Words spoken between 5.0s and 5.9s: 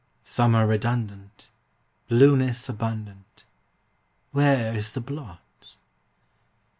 blot?